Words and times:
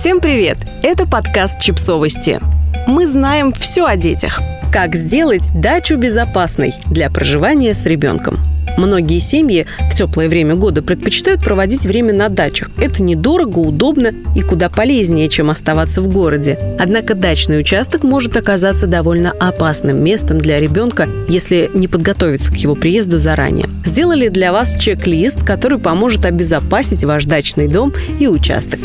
Всем 0.00 0.22
привет! 0.22 0.56
Это 0.82 1.06
подкаст 1.06 1.60
«Чипсовости». 1.60 2.40
Мы 2.86 3.06
знаем 3.06 3.52
все 3.52 3.84
о 3.84 3.96
детях. 3.96 4.40
Как 4.72 4.94
сделать 4.94 5.50
дачу 5.54 5.98
безопасной 5.98 6.72
для 6.86 7.10
проживания 7.10 7.74
с 7.74 7.84
ребенком. 7.84 8.38
Многие 8.78 9.18
семьи 9.18 9.66
в 9.90 9.94
теплое 9.94 10.30
время 10.30 10.54
года 10.54 10.80
предпочитают 10.80 11.44
проводить 11.44 11.84
время 11.84 12.14
на 12.14 12.30
дачах. 12.30 12.70
Это 12.78 13.02
недорого, 13.02 13.58
удобно 13.58 14.14
и 14.34 14.40
куда 14.40 14.70
полезнее, 14.70 15.28
чем 15.28 15.50
оставаться 15.50 16.00
в 16.00 16.08
городе. 16.08 16.58
Однако 16.80 17.14
дачный 17.14 17.60
участок 17.60 18.02
может 18.02 18.34
оказаться 18.38 18.86
довольно 18.86 19.32
опасным 19.32 20.02
местом 20.02 20.38
для 20.38 20.58
ребенка, 20.58 21.10
если 21.28 21.70
не 21.74 21.88
подготовиться 21.88 22.50
к 22.50 22.56
его 22.56 22.74
приезду 22.74 23.18
заранее. 23.18 23.68
Сделали 23.84 24.28
для 24.28 24.50
вас 24.50 24.76
чек-лист, 24.80 25.44
который 25.44 25.78
поможет 25.78 26.24
обезопасить 26.24 27.04
ваш 27.04 27.26
дачный 27.26 27.68
дом 27.68 27.92
и 28.18 28.28
участок. 28.28 28.80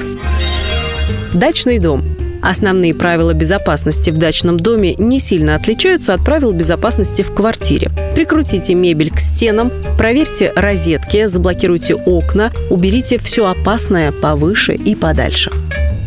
Дачный 1.36 1.79
дом. 1.79 2.02
Основные 2.41 2.95
правила 2.95 3.34
безопасности 3.34 4.09
в 4.09 4.17
дачном 4.17 4.55
доме 4.55 4.95
не 4.95 5.20
сильно 5.20 5.55
отличаются 5.55 6.13
от 6.13 6.23
правил 6.23 6.53
безопасности 6.53 7.23
в 7.23 7.34
квартире. 7.34 7.91
Прикрутите 8.16 8.73
мебель 8.73 9.12
к 9.12 9.20
стенам, 9.20 9.70
проверьте 9.98 10.53
розетки, 10.55 11.26
заблокируйте 11.26 11.95
окна, 11.95 12.53
уберите 12.70 13.17
все 13.17 13.48
опасное 13.48 14.13
повыше 14.13 14.76
и 14.76 14.95
подальше. 14.95 15.52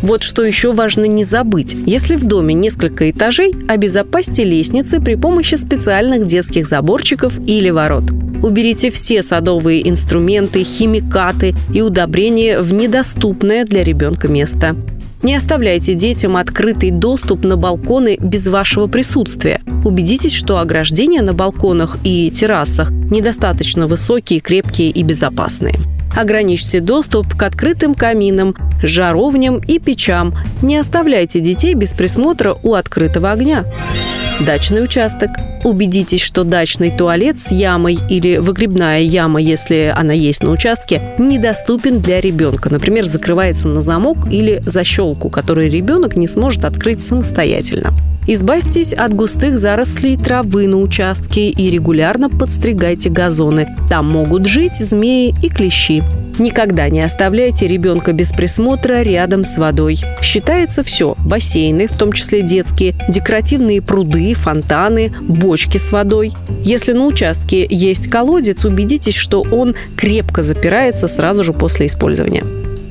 Вот 0.00 0.22
что 0.22 0.42
еще 0.45 0.72
важно 0.72 1.05
не 1.05 1.24
забыть. 1.24 1.77
Если 1.84 2.16
в 2.16 2.24
доме 2.24 2.55
несколько 2.55 3.10
этажей, 3.10 3.55
обезопасьте 3.69 4.45
лестницы 4.45 4.98
при 4.98 5.16
помощи 5.16 5.56
специальных 5.56 6.24
детских 6.24 6.66
заборчиков 6.66 7.38
или 7.47 7.69
ворот. 7.69 8.05
Уберите 8.42 8.91
все 8.91 9.22
садовые 9.22 9.86
инструменты, 9.86 10.62
химикаты 10.62 11.55
и 11.74 11.83
удобрения 11.83 12.60
в 12.60 12.72
недоступное 12.72 13.66
для 13.66 13.84
ребенка 13.84 14.28
место. 14.28 14.74
Не 15.22 15.34
оставляйте 15.34 15.95
детям 15.95 16.36
открытый 16.36 16.90
доступ 16.90 17.45
на 17.45 17.56
балконы 17.56 18.16
без 18.20 18.47
вашего 18.47 18.86
присутствия. 18.86 19.60
Убедитесь, 19.84 20.33
что 20.33 20.58
ограждения 20.58 21.22
на 21.22 21.34
балконах 21.34 21.98
и 22.05 22.30
террасах 22.30 22.91
недостаточно 22.91 23.86
высокие, 23.86 24.41
крепкие 24.41 24.91
и 24.91 25.02
безопасные. 25.02 25.75
Ограничьте 26.19 26.80
доступ 26.80 27.36
к 27.36 27.42
открытым 27.44 27.94
каминам, 27.94 28.56
жаровням 28.83 29.58
и 29.58 29.78
печам. 29.78 30.34
Не 30.62 30.77
оставляйте 30.78 31.38
детей 31.38 31.75
без 31.75 31.94
присмотра 31.94 32.56
у 32.64 32.75
открытого 32.75 33.30
огня. 33.30 33.64
Дачный 34.41 34.83
участок. 34.83 35.30
Убедитесь, 35.62 36.20
что 36.20 36.42
дачный 36.42 36.91
туалет 36.91 37.38
с 37.38 37.52
ямой 37.52 38.00
или 38.10 38.38
выгребная 38.38 38.98
яма, 38.98 39.41
если 39.41 39.94
она 39.97 40.12
есть 40.12 40.42
на 40.42 40.50
участке, 40.50 41.14
недоступен 41.20 42.00
для 42.00 42.20
ребенка. 42.20 42.69
Например, 42.69 43.05
закрывается 43.05 43.69
на 43.69 43.80
замок 43.80 44.19
или 44.28 44.60
защелку, 44.66 45.30
который 45.30 45.69
ребенок 45.69 46.16
не 46.16 46.27
сможет 46.27 46.64
открыть 46.64 47.00
самостоятельно. 47.00 47.92
Избавьтесь 48.31 48.93
от 48.93 49.15
густых 49.15 49.57
зарослей 49.57 50.19
травы 50.19 50.67
на 50.67 50.77
участке 50.77 51.48
и 51.48 51.71
регулярно 51.71 52.29
подстригайте 52.29 53.09
газоны. 53.09 53.75
Там 53.89 54.07
могут 54.07 54.45
жить 54.45 54.77
змеи 54.77 55.34
и 55.43 55.48
клещи. 55.48 56.03
Никогда 56.39 56.91
не 56.91 57.01
оставляйте 57.01 57.67
ребенка 57.67 58.12
без 58.12 58.33
присмотра 58.33 59.01
рядом 59.01 59.45
с 59.45 59.56
водой. 59.56 59.99
Считается 60.21 60.83
все– 60.83 61.15
бассейны, 61.25 61.89
в 61.89 61.97
том 61.97 62.12
числе 62.12 62.43
детские, 62.43 62.95
декоративные 63.09 63.81
пруды, 63.81 64.34
фонтаны, 64.34 65.11
бочки 65.23 65.79
с 65.79 65.91
водой. 65.91 66.33
Если 66.62 66.93
на 66.93 67.06
участке 67.06 67.67
есть 67.71 68.09
колодец, 68.09 68.67
убедитесь, 68.67 69.17
что 69.17 69.41
он 69.41 69.75
крепко 69.97 70.43
запирается 70.43 71.09
сразу 71.09 71.43
же 71.43 71.55
после 71.55 71.87
использования. 71.87 72.45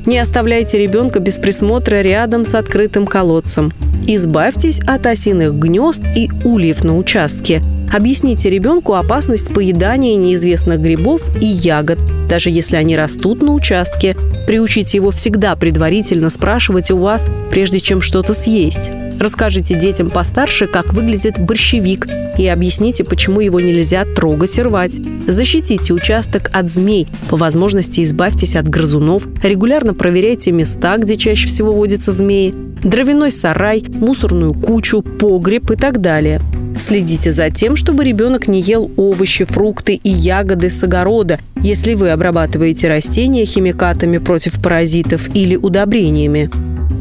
Не 0.07 0.19
оставляйте 0.19 0.77
ребенка 0.77 1.19
без 1.19 1.37
присмотра 1.37 1.97
рядом 1.97 2.45
с 2.45 2.55
открытым 2.55 3.05
колодцем. 3.05 3.73
Избавьтесь 4.07 4.79
от 4.87 5.05
осиных 5.05 5.53
гнезд 5.55 6.01
и 6.15 6.29
ульев 6.45 6.85
на 6.85 6.95
участке. 6.95 7.61
Объясните 7.93 8.49
ребенку 8.49 8.93
опасность 8.93 9.53
поедания 9.53 10.15
неизвестных 10.15 10.79
грибов 10.79 11.29
и 11.41 11.45
ягод, 11.45 11.99
даже 12.29 12.49
если 12.49 12.77
они 12.77 12.95
растут 12.95 13.41
на 13.41 13.51
участке. 13.51 14.15
Приучите 14.47 14.97
его 14.97 15.11
всегда 15.11 15.57
предварительно 15.57 16.29
спрашивать 16.29 16.89
у 16.89 16.97
вас, 16.97 17.27
прежде 17.51 17.81
чем 17.81 17.99
что-то 18.01 18.33
съесть. 18.33 18.91
Расскажите 19.19 19.75
детям 19.75 20.09
постарше, 20.09 20.67
как 20.67 20.93
выглядит 20.93 21.39
борщевик, 21.39 22.07
и 22.37 22.47
объясните, 22.47 23.03
почему 23.03 23.41
его 23.41 23.59
нельзя 23.59 24.05
трогать 24.05 24.57
и 24.57 24.61
рвать. 24.61 24.99
Защитите 25.27 25.93
участок 25.93 26.51
от 26.53 26.69
змей, 26.69 27.07
по 27.29 27.37
возможности 27.37 28.03
избавьтесь 28.03 28.55
от 28.55 28.67
грызунов, 28.69 29.27
регулярно 29.43 29.93
проверяйте 29.93 30.51
места, 30.51 30.97
где 30.97 31.15
чаще 31.15 31.47
всего 31.47 31.73
водятся 31.73 32.11
змеи, 32.11 32.53
дровяной 32.83 33.31
сарай, 33.31 33.83
мусорную 33.87 34.53
кучу, 34.53 35.01
погреб 35.01 35.71
и 35.71 35.75
так 35.75 35.99
далее. 35.99 36.41
Следите 36.79 37.31
за 37.31 37.49
тем, 37.49 37.75
чтобы 37.75 38.03
ребенок 38.03 38.47
не 38.47 38.61
ел 38.61 38.91
овощи, 38.97 39.45
фрукты 39.45 39.95
и 39.95 40.09
ягоды 40.09 40.69
с 40.69 40.83
огорода, 40.83 41.39
если 41.59 41.95
вы 41.95 42.11
обрабатываете 42.11 42.87
растения 42.87 43.45
химикатами 43.45 44.19
против 44.19 44.61
паразитов 44.61 45.35
или 45.35 45.55
удобрениями. 45.55 46.51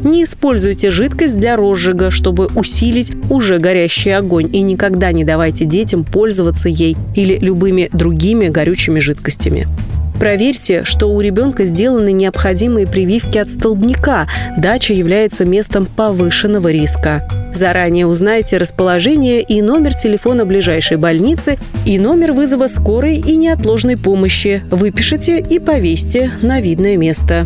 Не 0.07 0.23
используйте 0.23 0.89
жидкость 0.89 1.37
для 1.37 1.57
розжига, 1.57 2.11
чтобы 2.11 2.47
усилить 2.55 3.11
уже 3.29 3.57
горящий 3.57 4.11
огонь, 4.11 4.49
и 4.55 4.61
никогда 4.61 5.11
не 5.11 5.25
давайте 5.25 5.65
детям 5.65 6.05
пользоваться 6.05 6.69
ей 6.69 6.95
или 7.13 7.37
любыми 7.37 7.89
другими 7.91 8.47
горючими 8.47 8.99
жидкостями. 8.99 9.67
Проверьте, 10.17 10.85
что 10.85 11.07
у 11.07 11.19
ребенка 11.19 11.65
сделаны 11.65 12.13
необходимые 12.13 12.87
прививки 12.87 13.37
от 13.37 13.49
столбняка. 13.49 14.29
Дача 14.57 14.93
является 14.93 15.43
местом 15.43 15.85
повышенного 15.85 16.69
риска. 16.69 17.27
Заранее 17.53 18.07
узнайте 18.07 18.55
расположение 18.55 19.41
и 19.41 19.61
номер 19.61 19.93
телефона 19.93 20.45
ближайшей 20.45 20.95
больницы 20.95 21.57
и 21.85 21.99
номер 21.99 22.31
вызова 22.31 22.67
скорой 22.67 23.17
и 23.17 23.35
неотложной 23.35 23.97
помощи. 23.97 24.63
Выпишите 24.71 25.41
и 25.41 25.59
повесьте 25.59 26.31
на 26.41 26.61
видное 26.61 26.95
место. 26.95 27.45